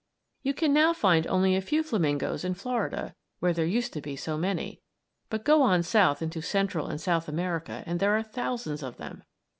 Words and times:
You 0.41 0.55
can 0.55 0.73
now 0.73 0.93
find 0.93 1.27
only 1.27 1.55
a 1.55 1.61
few 1.61 1.83
flamingoes 1.83 2.43
in 2.43 2.55
Florida, 2.55 3.13
where 3.37 3.53
there 3.53 3.67
used 3.67 3.93
to 3.93 4.01
be 4.01 4.15
so 4.15 4.35
many; 4.35 4.81
but 5.29 5.45
go 5.45 5.61
on 5.61 5.83
south 5.83 6.23
into 6.23 6.41
Central 6.41 6.87
and 6.87 6.99
South 6.99 7.27
America 7.27 7.83
and 7.85 7.99
there 7.99 8.17
are 8.17 8.23
thousands 8.23 8.81
of 8.81 8.97
them. 8.97 9.23